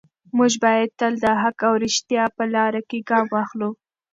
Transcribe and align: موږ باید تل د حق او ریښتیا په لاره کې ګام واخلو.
موږ 0.37 0.53
باید 0.63 0.89
تل 0.99 1.13
د 1.23 1.25
حق 1.41 1.59
او 1.67 1.73
ریښتیا 1.83 2.23
په 2.35 2.43
لاره 2.53 2.81
کې 2.89 2.99
ګام 3.09 3.25
واخلو. 3.35 3.69